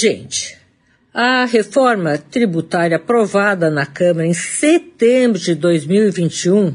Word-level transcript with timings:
Gente, 0.00 0.56
a 1.12 1.44
reforma 1.44 2.16
tributária 2.18 2.98
aprovada 2.98 3.68
na 3.68 3.84
Câmara 3.84 4.28
em 4.28 4.32
setembro 4.32 5.40
de 5.40 5.56
2021 5.56 6.72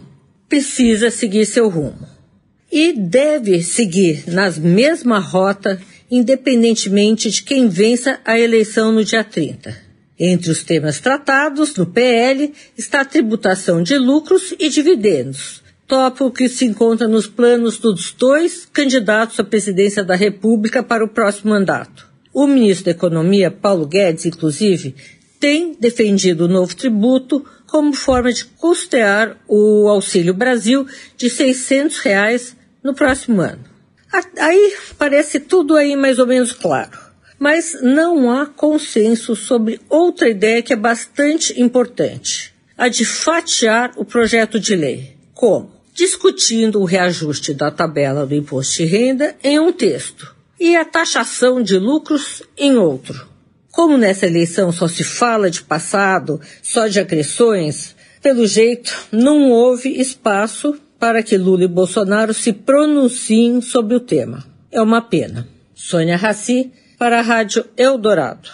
precisa 0.50 1.10
seguir 1.10 1.46
seu 1.46 1.70
rumo 1.70 2.06
e 2.70 2.92
deve 2.92 3.64
seguir 3.64 4.26
na 4.28 4.52
mesma 4.52 5.20
rota, 5.20 5.80
independentemente 6.12 7.30
de 7.32 7.44
quem 7.44 7.70
vença 7.70 8.20
a 8.26 8.38
eleição 8.38 8.92
no 8.92 9.06
dia 9.06 9.24
30. 9.24 9.74
Entre 10.20 10.52
os 10.52 10.62
temas 10.62 11.00
tratados 11.00 11.78
no 11.78 11.86
PL 11.86 12.52
está 12.78 13.02
a 13.02 13.06
tributação 13.06 13.82
de 13.82 13.98
lucros 13.98 14.54
e 14.60 14.68
dividendos, 14.68 15.64
tópico 15.88 16.30
que 16.30 16.50
se 16.50 16.66
encontra 16.66 17.08
nos 17.08 17.26
planos 17.26 17.78
dos 17.78 18.12
dois 18.12 18.66
candidatos 18.66 19.40
à 19.40 19.46
presidência 19.46 20.04
da 20.04 20.14
República 20.14 20.84
para 20.84 21.06
o 21.06 21.08
próximo 21.08 21.52
mandato. 21.52 22.12
O 22.34 22.48
ministro 22.48 22.86
da 22.86 22.92
Economia, 22.92 23.52
Paulo 23.52 23.86
Guedes, 23.86 24.26
inclusive, 24.26 24.96
tem 25.40 25.76
defendido 25.80 26.46
o 26.46 26.48
novo 26.48 26.76
tributo 26.76 27.46
como 27.68 27.94
forma 27.94 28.34
de 28.34 28.46
custear 28.46 29.38
o 29.48 29.88
Auxílio 29.88 30.34
Brasil 30.34 30.88
de 31.16 31.30
600 31.30 32.00
reais 32.00 32.56
no 32.84 32.96
próximo 32.96 33.40
ano. 33.40 33.64
Aí 34.40 34.74
parece 34.98 35.40
tudo 35.40 35.76
aí 35.76 35.96
mais 35.96 36.18
ou 36.18 36.26
menos 36.26 36.54
claro. 36.54 36.98
Mas 37.38 37.78
não 37.82 38.32
há 38.32 38.48
consenso 38.48 39.36
sobre 39.36 39.80
outra 39.88 40.30
ideia 40.30 40.62
que 40.62 40.74
é 40.74 40.78
bastante 40.78 41.60
importante, 41.62 42.54
a 42.76 42.88
de 42.88 43.06
fatiar 43.06 43.92
o 43.96 44.06
projeto 44.06 44.60
de 44.60 44.76
lei. 44.76 45.18
Como? 45.34 45.72
Discutindo 45.94 46.80
o 46.80 46.86
reajuste 46.86 47.54
da 47.54 47.70
tabela 47.70 48.26
do 48.26 48.34
imposto 48.34 48.78
de 48.78 48.86
renda 48.86 49.36
em 49.44 49.60
um 49.60 49.72
texto 49.72 50.33
e 50.60 50.76
a 50.76 50.86
taxação 50.86 51.62
de 51.62 51.78
lucros 51.78 52.44
em 52.58 52.78
outro. 52.78 53.28
Como 53.72 53.98
nessa 53.98 54.28
eleição 54.28 54.72
só 54.72 54.88
se 54.88 55.04
fala 55.04 55.50
de 55.50 55.64
passado, 55.64 56.40
só 56.62 56.88
de 56.88 57.00
agressões, 57.00 57.96
pelo 58.22 58.46
jeito 58.46 58.94
não 59.12 59.50
houve 59.50 60.00
espaço 60.00 60.80
para 61.00 61.22
que 61.22 61.38
Lula 61.38 61.66
e 61.66 61.68
Bolsonaro 61.68 62.34
se 62.34 62.54
pronunciem 62.54 63.62
sobre 63.62 63.96
o 63.96 64.00
tema. 64.00 64.46
É 64.72 64.82
uma 64.82 65.02
pena. 65.02 65.48
Sônia 65.76 66.16
Raci, 66.16 66.72
para 66.98 67.20
a 67.20 67.22
Rádio 67.22 67.66
Eldorado. 67.76 68.50